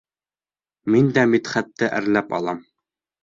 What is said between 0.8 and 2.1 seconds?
Мин дә Мидхәтте